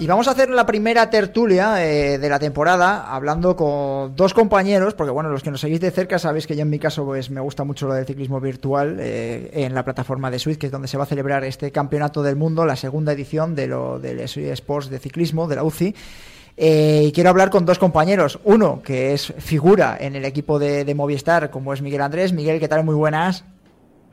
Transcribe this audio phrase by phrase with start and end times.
[0.00, 4.94] Y vamos a hacer la primera tertulia eh, de la temporada hablando con dos compañeros,
[4.94, 7.28] porque bueno, los que nos seguís de cerca sabéis que yo en mi caso pues
[7.28, 10.72] me gusta mucho lo del ciclismo virtual eh, en la plataforma de Switch, que es
[10.72, 14.20] donde se va a celebrar este campeonato del mundo, la segunda edición de lo del
[14.20, 15.94] Sports de ciclismo, de la UCI.
[16.56, 18.40] Eh, y quiero hablar con dos compañeros.
[18.44, 22.32] Uno que es figura en el equipo de, de Movistar, como es Miguel Andrés.
[22.32, 22.84] Miguel, ¿qué tal?
[22.84, 23.44] Muy buenas.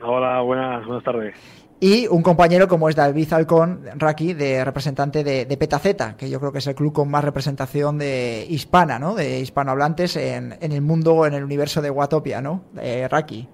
[0.02, 1.34] Hola, buenas, buenas tardes.
[1.80, 6.40] Y un compañero como es David Alcón, Raki, de representante de, de Petaceta, que yo
[6.40, 9.14] creo que es el club con más representación de hispana, ¿no?
[9.14, 12.62] De hispanohablantes en, en el mundo, en el universo de Watopia, ¿no?
[12.80, 13.46] Eh, Raki.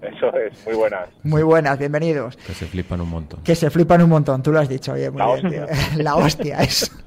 [0.00, 1.08] Eso es, muy buenas.
[1.22, 2.38] Muy buenas, bienvenidos.
[2.38, 3.42] Que se flipan un montón.
[3.42, 5.46] Que se flipan un montón, tú lo has dicho, oye, muy La bien.
[5.64, 5.66] hostia.
[6.02, 6.90] La hostia es.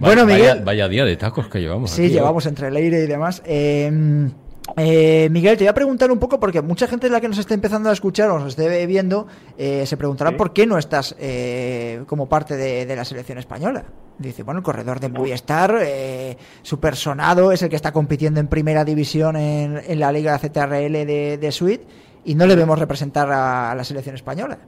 [0.00, 0.62] Bueno, vaya, Miguel.
[0.64, 1.90] vaya día de tacos que llevamos.
[1.90, 2.14] Sí, aquí, ¿eh?
[2.14, 3.42] llevamos entre Leire y demás.
[3.46, 4.28] Eh,
[4.76, 7.54] eh, Miguel, te voy a preguntar un poco, porque mucha gente la que nos está
[7.54, 10.36] empezando a escuchar o nos esté viendo, eh, se preguntará Sí.
[10.36, 13.84] por qué no estás eh, como parte de, de la selección española.
[14.18, 18.48] Dice, bueno, el corredor de Movistar, eh, super sonado, es el que está compitiendo en
[18.48, 21.84] primera división en, en la Liga ZRL de, de Suite,
[22.24, 24.58] y no le vemos representar a, a la selección española.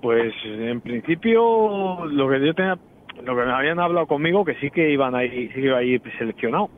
[0.00, 2.78] Pues en principio lo que yo tenía,
[3.22, 5.82] lo que me habían hablado conmigo que sí que iban ahí, sí que iba a
[5.84, 6.70] ir seleccionado,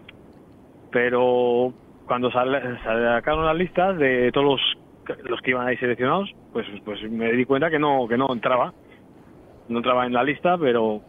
[0.91, 1.73] pero
[2.07, 4.47] cuando sale- sacaron las listas de todos
[5.07, 8.33] los, los que iban ahí seleccionados, pues pues me di cuenta que no que no
[8.33, 8.73] entraba,
[9.69, 11.01] no entraba en la lista, pero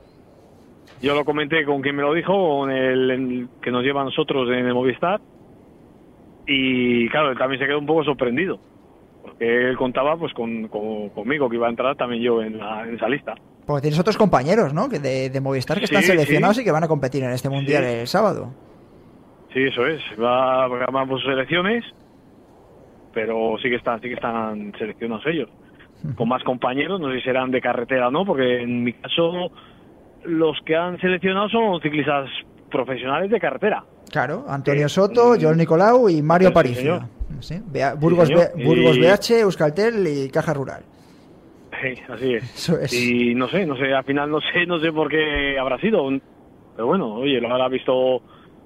[1.01, 4.05] yo lo comenté con quien me lo dijo, con el, el que nos lleva a
[4.05, 5.19] nosotros en el Movistar,
[6.47, 8.59] y claro, él también se quedó un poco sorprendido.
[9.23, 12.87] porque él contaba pues con, con- conmigo que iba a entrar también yo en, la-
[12.87, 13.33] en esa lista.
[13.65, 14.87] Porque tienes otros compañeros, ¿no?
[14.87, 16.61] Que de, de Movistar que están seleccionados sí.
[16.61, 17.89] y que van a competir en este mundial Sí.
[18.01, 18.53] el sábado.
[19.55, 20.01] Sí, eso es.
[20.21, 21.85] Va a por sus elecciones,
[23.13, 25.49] pero sí que están, sí que están seleccionados ellos.
[26.17, 29.49] Con más compañeros, no sé si serán de carretera o no, porque en mi caso
[30.25, 32.29] los que han seleccionado son ciclistas
[32.69, 33.85] profesionales de carretera.
[34.11, 34.89] Claro, Antonio.
[34.89, 37.09] Soto, Joel Nicolau y Mario Aparicio.
[37.39, 37.55] Sí,
[37.97, 38.29] Burgos,
[38.61, 40.83] Burgos Y- BH, Euskaltel y Caja Rural.
[41.81, 42.43] Sí, así es.
[42.43, 42.91] Eso es.
[42.93, 46.09] Y no sé, no sé, al final no sé, no sé por qué habrá sido.
[46.75, 48.21] Pero bueno, oye, lo habrá visto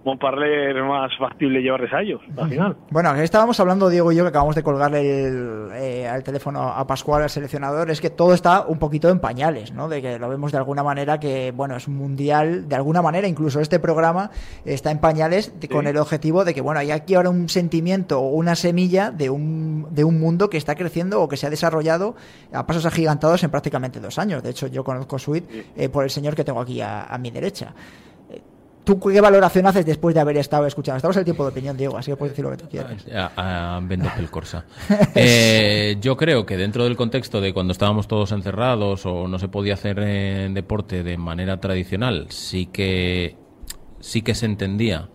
[0.06, 2.78] Montparler más factible llevarles a ellos, al final.
[2.90, 6.62] Bueno, que estábamos hablando, Diego y yo, que acabamos de colgarle el, eh, al teléfono
[6.70, 9.90] a Pascual, al seleccionador, es que todo está un poquito en pañales, ¿no?
[9.90, 13.28] De que lo vemos de alguna manera que, bueno, es un mundial, de alguna manera,
[13.28, 14.32] incluso este programa
[14.64, 18.30] está en pañales con el objetivo de que, bueno, hay aquí ahora un sentimiento o
[18.30, 22.16] una semilla de un, de un mundo que está creciendo o que se ha desarrollado
[22.54, 24.44] a pasos agigantados en prácticamente dos años.
[24.44, 27.32] De hecho, yo conozco Suite eh, por el señor que tengo aquí a, a mi
[27.32, 27.74] derecha.
[28.90, 30.98] ¿Tú qué valoración haces después de haber estado escuchando?
[30.98, 33.06] Estamos en el tiempo de opinión, Diego, así que puedes decir lo que tú quieras.
[33.14, 34.66] A, a vendo pel Corsa.
[35.14, 39.48] Eh, yo creo que dentro del contexto de cuando estábamos todos encerrados o no se
[39.48, 43.38] podía hacer eh, deporte de manera tradicional, sí que
[44.00, 45.10] sí que se entendía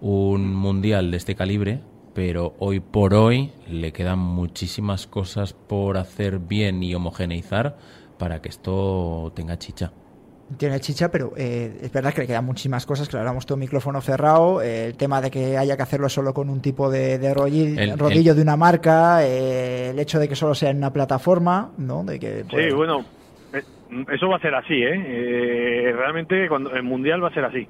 [0.00, 1.80] un mundial de este calibre,
[2.14, 7.78] pero hoy por hoy le quedan muchísimas cosas por hacer bien y homogeneizar
[8.16, 9.90] para que esto tenga chicha.
[10.56, 13.06] Tiene chicha, pero eh, es verdad que le quedan muchísimas cosas.
[13.06, 14.62] Claro, hablamos todo micrófono cerrado.
[14.62, 17.34] eh, el tema de que haya que hacerlo solo con un tipo de, de El-
[17.98, 19.26] rodillo el- de una marca.
[19.26, 22.02] eh, el hecho de que solo sea en una plataforma, ¿no?
[22.02, 23.04] De que, Sí, pues, bueno,
[23.52, 23.62] eh,
[24.10, 24.94] eso va a ser así, ¿eh?
[25.06, 27.68] Eh, realmente cuando el Mundial va a ser así.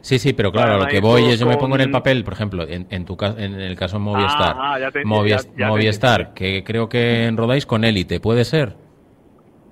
[0.00, 2.32] Sí, sí, pero claro, lo que voy es, yo me pongo en el papel, por
[2.32, 4.54] ejemplo, en, en tu ca- en el caso de Movistar.
[4.58, 8.44] Ah, ya te- Movies- ya- ya te Movistar, que creo que rodáis con élite, ¿puede
[8.44, 8.74] ser?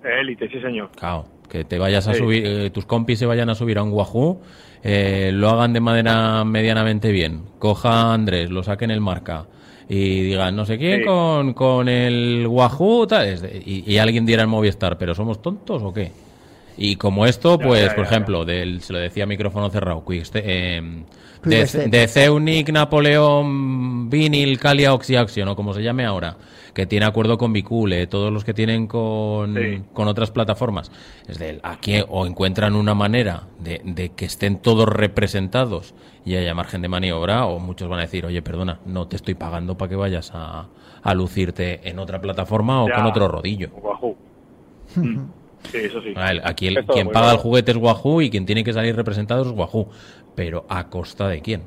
[0.02, 0.90] Élite, sí, señor.
[0.96, 2.18] Claro, que te vayas a Sí.
[2.20, 4.40] subir, eh, tus compis se vayan a subir a un Wahoo,
[4.82, 7.42] eh, lo hagan de manera medianamente bien.
[7.58, 9.44] Coja a Andrés, lo saquen el marca.
[9.88, 11.04] y digan no sé quién Sí.
[11.06, 13.26] con, con el Wahoo tal,
[13.66, 16.12] y, y alguien diera el Movistar, pero ¿somos tontos o qué?
[16.84, 20.04] Y como esto, Ya, pues, ya, por ejemplo, del, se lo decía a micrófono cerrado,
[20.04, 21.04] Quickste- eh,
[21.44, 26.36] Quick de, de Ceunic, Napoleón, Vinyl, Calia, Oxyaction, o como se llame ahora,
[26.74, 29.82] que tiene acuerdo con Bicule, todos los que tienen con, Sí.
[29.92, 30.90] con otras plataformas,
[31.28, 35.94] es de aquí o encuentran una manera de, de que estén todos representados
[36.24, 39.34] y haya margen de maniobra, o muchos van a decir, oye, perdona, no te estoy
[39.34, 40.66] pagando para que vayas a,
[41.02, 42.94] a lucirte en otra plataforma o Ya.
[42.96, 43.70] con otro rodillo.
[45.70, 46.12] Sí, eso sí.
[46.44, 49.48] Aquí el- quien paga el juguete es Wahoo y quien tiene que salir representado es
[49.56, 49.88] Wahoo.
[50.34, 51.62] Pero ¿a costa de quién?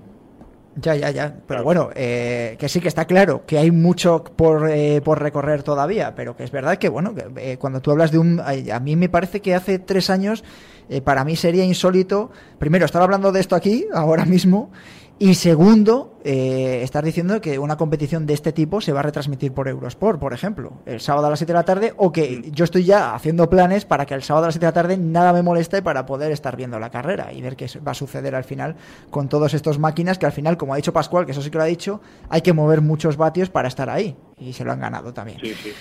[0.77, 1.33] Ya, ya, ya.
[1.47, 5.63] Pero bueno, eh, que sí que está claro que hay mucho por, eh, por recorrer
[5.63, 8.41] todavía, pero que es verdad que, bueno, que, eh, cuando tú hablas de un...
[8.41, 10.43] A mí me parece que hace tres años,
[10.89, 14.69] eh, para mí sería insólito, primero, estar hablando de esto aquí, ahora mismo,
[15.17, 19.53] y segundo, eh, estar diciendo que una competición de este tipo se va a retransmitir
[19.53, 22.65] por Eurosport, por ejemplo, el sábado a las 7 de la tarde, o que yo
[22.65, 25.31] estoy ya haciendo planes para que el sábado a las 7 de la tarde nada
[25.31, 28.43] me moleste para poder estar viendo la carrera y ver qué va a suceder al
[28.43, 28.75] final
[29.09, 31.57] con todos estos máquinas que al final, como ha dicho Pascual, que eso sí que
[31.57, 34.81] lo ha dicho, hay que mover muchos vatios para estar ahí y se lo han
[34.81, 35.39] ganado también.
[35.39, 35.71] Sí, sí.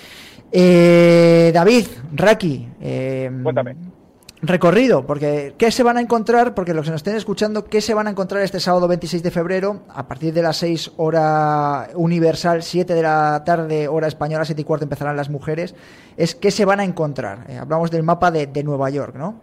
[0.52, 3.74] Eh, David, Raki, eh, Cuéntame.
[4.46, 6.54] Recorrido, porque ¿qué se van a encontrar?
[6.54, 9.30] Porque los que nos estén escuchando, ¿qué se van a encontrar este sábado 26 de
[9.30, 9.80] febrero?
[9.88, 14.64] A partir de las 6 hora universal, 7 de la tarde, hora española, 7 y
[14.64, 15.74] cuarto empezarán las mujeres.
[16.16, 17.46] Es ¿qué se van a encontrar?
[17.48, 19.40] Eh, hablamos del mapa de, de Nueva York, ¿no?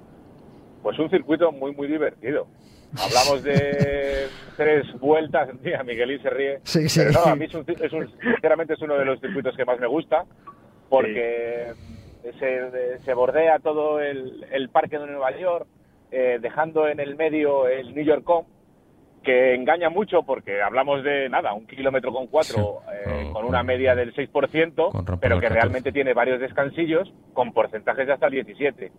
[0.83, 2.47] Pues un circuito muy, muy divertido.
[2.97, 4.27] Hablamos de
[4.57, 5.49] tres vueltas.
[5.63, 6.59] Mira, Miguelín se ríe.
[6.63, 6.99] Sí, sí.
[7.05, 9.63] Pero no, a mí es un, es un- sinceramente es uno de los circuitos que
[9.65, 10.25] más me gusta
[10.89, 11.73] porque
[12.39, 15.67] se, se bordea todo el, el parque de Nueva York,
[16.11, 18.45] eh, dejando en el medio el New York Com,
[19.23, 22.93] que engaña mucho porque hablamos de nada, un kilómetro con cuatro, Sí.
[23.09, 25.53] eh, Con- con una media del 6%, con rampa pero que 14.
[25.53, 28.91] realmente tiene varios descansillos con porcentajes de hasta el 17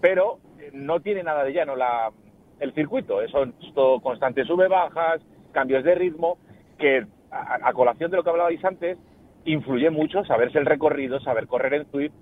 [0.00, 2.10] pero eh, no tiene nada de llano la,
[2.58, 3.22] el circuito.
[3.22, 5.20] Eso es todo constante sube-bajas,
[5.52, 6.38] cambios de ritmo,
[6.76, 8.98] que a, a colación de lo que hablabais antes,
[9.44, 12.12] influye mucho saberse el recorrido, saber correr en Swift,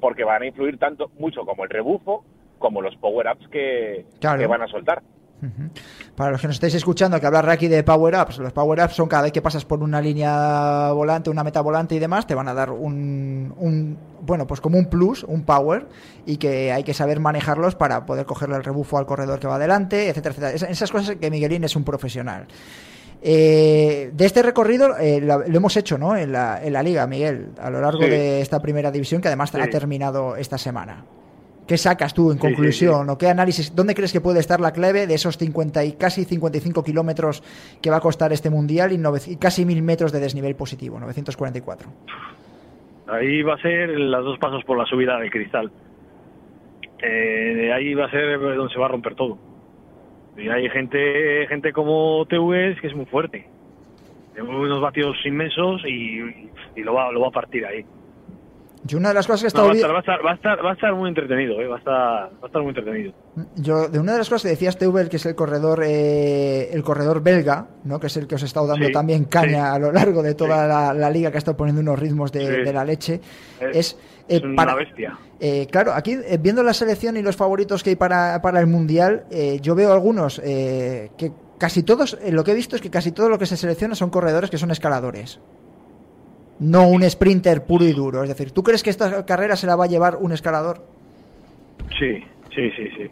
[0.00, 2.24] porque van a influir tanto, mucho como el rebufo,
[2.58, 4.38] como los power-ups que, Claro.
[4.40, 5.02] que van a soltar.
[6.16, 8.94] Para los que nos estáis escuchando, que hablar aquí de Power Ups, los Power Ups
[8.94, 12.34] son cada vez que pasas por una línea volante, una meta volante y demás, te
[12.34, 15.86] van a dar un, un- bueno, pues como un plus, un power,
[16.26, 19.54] y que hay que saber manejarlos para poder cogerle el rebufo al corredor que va
[19.54, 20.54] adelante, etcétera, etcétera.
[20.56, 22.48] Es- Esas cosas que Miguelín es un profesional.
[23.20, 26.16] Eh, de este recorrido eh, lo, lo hemos hecho ¿no?
[26.16, 28.08] en, la, en la liga, Miguel, a lo largo Sí.
[28.10, 29.58] de esta primera división que además Sí.
[29.60, 31.04] ha terminado esta semana.
[31.66, 33.10] ¿Qué sacas tú en Sí, conclusión?
[33.10, 33.74] ¿O qué análisis?
[33.74, 37.42] ¿Dónde crees que puede estar la clave de esos 50 y casi 55 kilómetros
[37.82, 40.98] que va a costar este mundial y, nove- y casi 1000 metros de desnivel positivo,
[41.00, 41.90] 944?
[43.08, 45.70] Ahí va a ser los dos pasos por la subida del cristal.
[47.02, 49.36] Eh, ahí va a ser donde se va a romper todo.
[50.38, 53.46] Y hay gente gente como TVS que es muy fuerte.
[54.34, 57.84] Tiene unos vatios inmensos y, y lo, va, lo va a partir ahí.
[58.84, 60.30] Yo una de las cosas que he No, va, a estar, va, a estar, va,
[60.30, 62.68] a estar, va a estar muy entretenido, eh, va, a estar, va a estar muy
[62.70, 63.12] entretenido.
[63.56, 66.82] Yo, de una de las cosas que decías Teubel, que es el corredor, eh, el
[66.82, 67.98] corredor belga, ¿no?
[67.98, 69.76] que es el que os he estado dando Sí, también caña sí.
[69.76, 70.68] a lo largo de toda Sí.
[70.68, 73.20] la, la liga, que ha estado poniendo unos ritmos de, la leche,
[73.60, 73.92] Es- es,
[74.28, 75.18] eh, es una para- bestia.
[75.40, 78.66] eh, claro, aquí eh, viendo la selección y los favoritos que hay para, para el
[78.68, 82.90] mundial, eh, yo veo algunos eh, que casi todos, lo que he visto es que
[82.90, 85.40] casi todo lo que se selecciona son corredores que son escaladores.
[86.60, 88.22] No un sprinter puro y duro.
[88.22, 90.80] Es decir, ¿tú crees que esta carrera se la va a llevar un escalador?
[91.98, 92.22] Sí,
[92.54, 93.10] sí, sí, sí.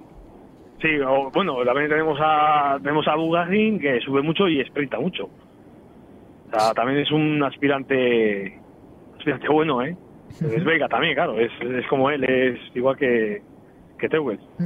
[0.82, 5.24] Sí, o- bueno, también tenemos a tenemos a Bugazin que sube mucho y sprinta mucho.
[5.26, 8.58] O sea, también es un aspirante
[9.18, 9.96] aspirante bueno, ¿eh?
[10.40, 13.40] Es belga también, claro, es, es como él, es igual que,
[13.98, 14.08] que.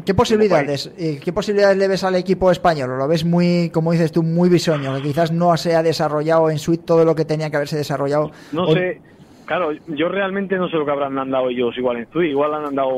[0.05, 2.91] ¿Qué posibilidades, eh, ¿Qué posibilidades le ves al equipo español?
[2.91, 4.95] ¿O lo ves muy, como dices tú, muy bisoño?
[4.97, 8.31] Que quizás no se ha desarrollado en suite todo lo que tenía que haberse desarrollado.
[8.53, 9.01] No O- sé,
[9.47, 12.65] claro, yo realmente no sé lo que habrán andado ellos igual en Tui, igual han
[12.67, 12.91] andado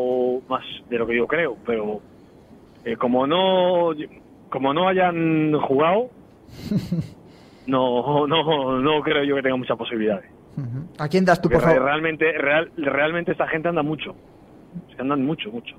[0.49, 2.01] más de lo que yo creo, pero
[2.85, 3.91] eh, como no
[4.49, 6.11] como no hayan jugado,
[7.67, 10.27] no, no, no creo yo que tenga muchas posibilidades.
[10.99, 11.85] ¿A quién das tú, Porque por favor?
[11.87, 14.15] realmente, real, realmente esta gente anda mucho,
[14.95, 15.77] que andan mucho, mucho.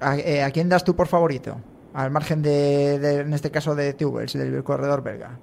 [0.00, 1.56] ¿A, eh, a quién das tú por favorito?
[1.94, 5.38] Al margen de, de- en este caso, de Tubels, del corredor belga.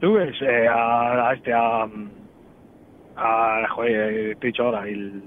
[0.00, 1.86] Tú ves eh, a, a este, a,
[3.16, 3.92] a joder,
[4.32, 5.22] eh, te he dicho ahora, el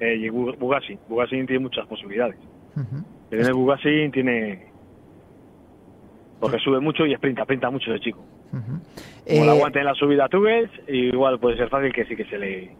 [0.00, 0.98] eh, Bugasi.
[1.08, 2.36] Bugasi tiene muchas posibilidades.
[2.76, 3.02] Ujú.
[3.30, 4.66] Tiene Bugasi, tiene...
[6.40, 8.20] Porque sube mucho y sprinta, sprinta mucho ese chico.
[8.50, 8.72] Como
[9.26, 12.24] Eh, la aguante en la subida a Tugues, igual puede ser fácil que sí que
[12.26, 12.76] se le,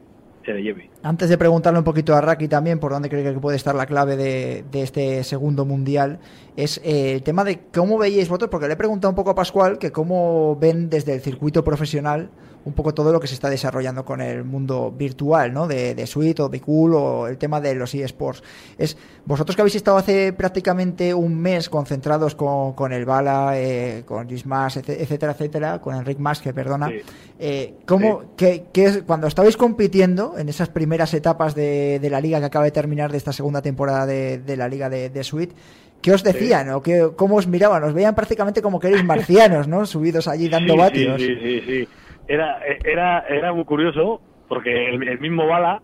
[1.02, 3.86] Antes de preguntarle un poquito a Raki también por dónde cree que puede estar la
[3.86, 6.18] clave de, de este segundo mundial,
[6.56, 9.34] es eh, el tema de cómo veíais vosotros, porque le he preguntado un poco a
[9.34, 12.30] Pascual que cómo ven desde el circuito profesional
[12.66, 15.68] un poco todo lo que se está desarrollando con el mundo virtual, ¿no?
[15.68, 18.42] De, de Suite o de Cool o el tema de los eSports.
[18.76, 24.02] Es, vosotros que habéis estado hace prácticamente un mes concentrados con, con el Bala, eh,
[24.04, 26.96] con Luis Mas, ete- etcétera, etcétera, con Enric Mas, que perdona, Sí.
[27.38, 32.20] eh, ¿cómo, qué- qué es, cuando estabais compitiendo en esas primeras etapas de, de la
[32.20, 35.22] liga que acaba de terminar de esta segunda temporada de, de la liga de, de
[35.22, 35.54] Suite,
[36.02, 37.82] ¿qué os decían o qué, cómo os miraban?
[37.84, 39.86] Os veían prácticamente como que erais marcianos, ¿no?
[39.86, 41.20] Subidos allí dando sí, vatios.
[41.22, 41.88] Sí, sí, sí, sí.
[42.28, 45.80] Era, era, era muy curioso porque el, el mismo Bala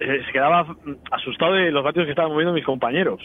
[0.00, 0.66] eh, se quedaba
[1.10, 3.20] asustado de los vatios que estaban moviendo mis compañeros.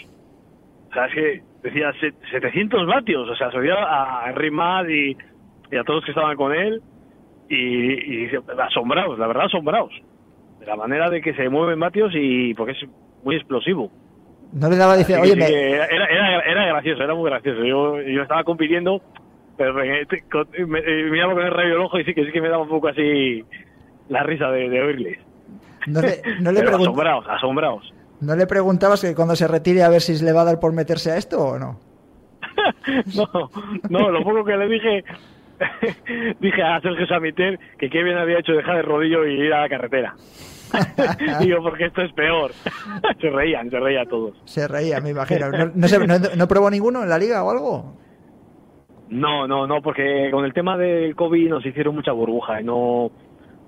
[0.89, 3.27] O sea, es que decía "Se- 700 vatios.
[3.29, 5.17] O sea, se oía a Henry Mad y,
[5.71, 6.81] y a todos los que estaban con él
[7.49, 8.29] y, y
[8.59, 9.91] asombrados, la verdad asombrados.
[10.59, 12.79] De la manera de que se mueven vatios y porque es
[13.23, 13.91] muy explosivo.
[14.53, 17.63] No le daba, que oye, me- era, era, era gracioso, era muy gracioso.
[17.65, 19.01] Yo, yo estaba compitiendo,
[19.57, 22.25] pero me, te- con- me- eh, miraba con el rayo del ojo y sí que
[22.25, 23.43] sí que me daba un poco así
[24.09, 25.19] la risa de, de oírles.
[25.87, 27.93] no le, no le Pero pregun- asombrados, asombrados.
[28.21, 30.73] ¿no le preguntabas que cuando se retire a ver si le va a dar por
[30.73, 31.79] meterse a esto o no?
[33.15, 33.49] No,
[33.89, 35.03] no, lo poco que le dije,
[36.39, 39.61] dije a Sergio Samiter que qué bien había hecho dejar el rodillo y ir a
[39.61, 40.15] la carretera.
[41.39, 42.51] Digo, porque esto es peor.
[43.21, 44.35] se reían, se reían todos.
[44.45, 45.49] Se reía, me imagino.
[45.49, 47.95] ¿No, no, se- no- no probó ninguno en la liga o algo?
[49.09, 53.09] No, no, no, porque con el tema del COVID nos hicieron mucha burbuja y no,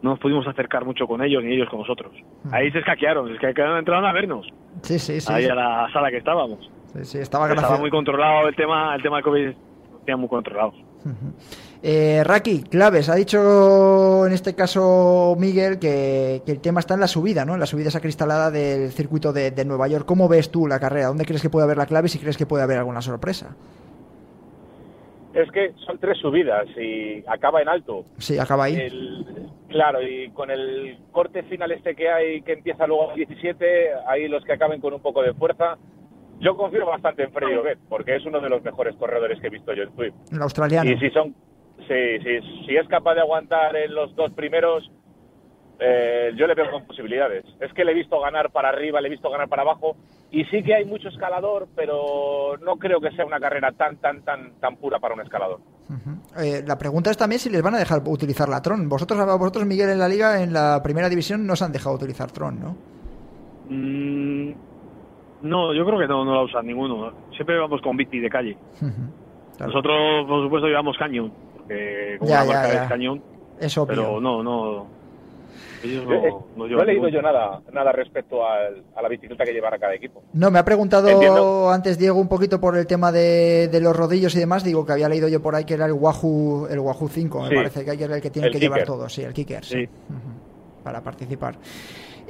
[0.01, 2.11] no nos pudimos acercar mucho con ellos ni ellos con nosotros.
[2.51, 4.47] Ahí se escaquearon, se escaquearon, entraron a vernos,
[4.81, 5.31] Sí, sí, sí.
[5.31, 5.49] ahí sí.
[5.49, 6.69] a la sala que estábamos.
[6.93, 9.49] Sí, sí, estaba Estaba muy controlado el tema, el tema del COVID,
[10.05, 10.73] tenían muy controlado.
[11.81, 13.07] Eh, Raki, claves.
[13.09, 17.53] Ha dicho en este caso Miguel que, que el tema está en la subida, ¿no?
[17.53, 20.05] En la subida esa cristalada del circuito de, de Nueva York.
[20.05, 21.07] ¿Cómo ves tú la carrera?
[21.07, 23.55] ¿Dónde crees que puede haber la clave y si crees que puede haber alguna sorpresa?
[25.33, 28.03] Es que son tres subidas y acaba en alto.
[28.17, 28.75] Sí, acaba ahí.
[28.75, 29.25] El-
[29.67, 34.27] claro, y con el corte final este que hay, que empieza luego a 17, ahí
[34.27, 35.77] los que acaben con un poco de fuerza.
[36.39, 39.51] Yo confío bastante en Freddy Oguet, porque es uno de los mejores corredores que he
[39.51, 40.15] visto yo en Swift.
[40.31, 40.89] El australiano.
[40.89, 41.35] Y si son,
[41.87, 44.89] si, si, si es capaz de aguantar en los dos primeros,
[45.79, 47.45] eh, yo le veo con posibilidades.
[47.59, 49.95] Es que le he visto ganar para arriba, le he visto ganar para abajo,
[50.31, 54.21] y sí que hay mucho escalador, pero no creo que sea una carrera tan, tan,
[54.21, 55.59] tan, tan pura para un escalador.
[56.37, 58.87] Eh, la pregunta es también si les van a dejar utilizar la Tron.
[58.87, 62.31] Vosotros, vosotros, Miguel, en la liga, en la primera división, no os han dejado utilizar
[62.31, 62.75] Tron, ¿no?
[63.69, 64.51] Mm,
[65.41, 67.11] no, yo creo que no, no la usan ninguno.
[67.35, 68.57] Siempre vamos con bici de calle.
[68.77, 69.71] Claro.
[69.73, 72.83] Nosotros, por supuesto, llevamos cañón, porque como Ya, la ya, marca ya.
[72.83, 73.21] es cañón,
[73.59, 73.87] Es obvio.
[73.87, 74.87] pero no, no.
[75.83, 79.07] Ellos Yo, eh, no, no no he leído yo nada, nada respecto al- a la
[79.09, 80.21] bicicleta que llevará cada equipo.
[80.33, 81.69] No, me ha preguntado Entiendo.
[81.71, 84.63] antes Diego un poquito por el tema de, de los rodillos y demás.
[84.63, 87.55] Digo que había leído yo por ahí que era el Wahoo, el Wahoo 5, me
[87.55, 89.77] parece que era el que tiene que llevar todo, sí, el kicker, sí.
[89.77, 89.83] Sí.
[89.85, 91.55] Ujú, Para participar.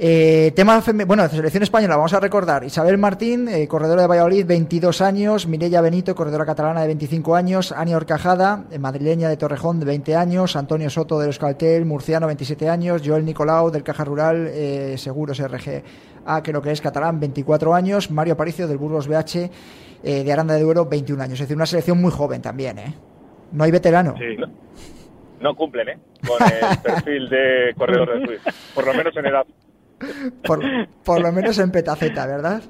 [0.02, 2.64] Eh, tema bueno, selección española, vamos a recordar.
[2.64, 5.46] Isabel Martín, eh, corredora de Valladolid, 22 años.
[5.46, 7.70] Mireia Benito, corredora catalana de 25 años.
[7.70, 10.56] Ani Orcajada, eh, madrileña de Torrejón, de 20 años.
[10.56, 13.02] Antonio Soto de Euskaltel, murciano, 27 años.
[13.04, 15.82] Joel Nicolau, del Caja Rural, eh, Seguros RG
[16.24, 18.10] A, creo que es catalán, 24 años.
[18.10, 19.50] Mario Aparicio, del Burgos BH,
[20.02, 21.34] eh, de Aranda de Duero, 21 años.
[21.34, 22.94] Es decir, una selección muy joven también, ¿eh?
[23.52, 24.14] No hay veterano.
[24.16, 24.34] Sí.
[25.40, 25.98] No cumplen, ¿eh?
[26.26, 29.46] Con el perfil de corredor de Swift, por lo menos en edad.
[30.44, 30.60] Por,
[31.04, 32.62] por lo menos en Petaceta, ¿verdad?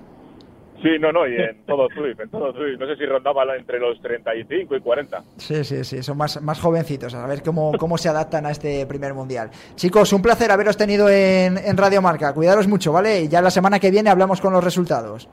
[0.83, 2.79] Sí, no, no, y en todo Swift, en todo Swift.
[2.81, 5.23] No sé si rondaba entre los 35 y 40.
[5.37, 8.87] Sí, sí, sí, son más, más jovencitos, a ver cómo, cómo se adaptan a este
[8.87, 9.51] primer mundial.
[9.75, 12.33] Chicos, un placer haberos tenido en, en Radio Marca.
[12.33, 13.23] Cuidaros mucho, ¿vale?
[13.23, 15.29] Y ya la semana que viene hablamos con los resultados.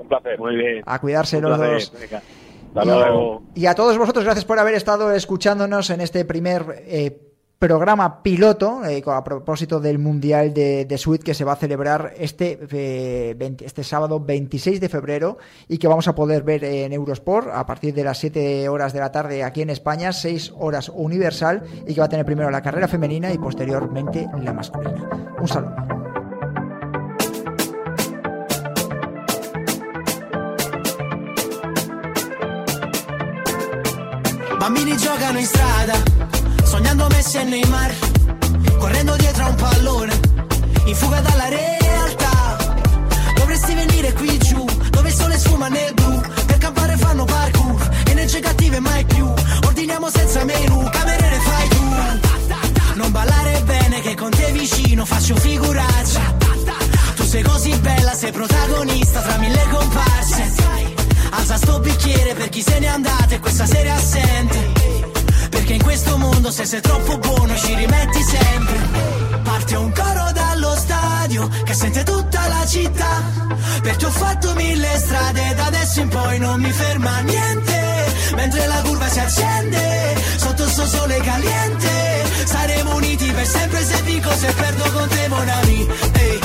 [0.00, 0.36] Un placer.
[0.40, 0.82] Muy bien.
[0.86, 1.74] A cuidarse Un los placer.
[1.74, 1.92] dos.
[2.00, 2.22] Venga.
[2.74, 3.42] Hasta Y- luego.
[3.54, 7.16] Y a todos vosotros, gracias por haber estado escuchándonos en este primer eh,
[7.62, 12.12] programa piloto eh, a propósito del Mundial de, de Suite que se va a celebrar
[12.18, 15.38] este, eh, 20 este sábado 26 de febrero
[15.68, 18.98] y que vamos a poder ver en Eurosport a partir de las 7 horas de
[18.98, 22.62] la tarde aquí en España, 6 horas universal y que va a tener primero la
[22.62, 25.08] carrera femenina y posteriormente la masculina.
[25.40, 25.76] Un saludo.
[36.72, 37.94] sognando messi e nei mari,
[38.78, 40.20] correndo dietro a un pallone,
[40.86, 42.56] in fuga dalla realtà.
[43.34, 48.40] Dovresti venire qui giù, dove il sole sfuma nel blu, per campare fanno parkour, energie
[48.40, 49.30] cattive mai più,
[49.66, 51.84] ordiniamo senza menù, cameriere fai tu.
[52.94, 56.22] Non ballare bene che con te vicino faccio figuraccia.
[57.16, 60.52] Tu sei così bella, sei protagonista tra mille comparse.
[61.32, 64.61] Alza sto bicchiere per chi se n'è andato e questa sera assente.
[65.92, 68.80] In questo mondo se sei troppo buono ci rimetti sempre.
[69.42, 73.22] Parte un coro dallo stadio che sente tutta la città.
[73.82, 78.06] Perché ho fatto mille strade, da adesso in poi non mi ferma niente.
[78.34, 82.24] Mentre la curva si accende, sotto sto sole caliente.
[82.46, 85.88] Saremo uniti per sempre se dico se perdo con te, mon ami.
[86.12, 86.40] Ehi,